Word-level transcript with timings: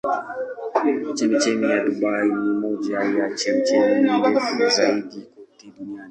Chemchemi 1.15 1.69
ya 1.71 1.79
Dubai 1.83 2.29
ni 2.29 2.49
moja 2.59 2.99
ya 3.01 3.33
chemchemi 3.35 4.01
ndefu 4.09 4.69
zaidi 4.69 5.21
kote 5.21 5.71
duniani. 5.77 5.99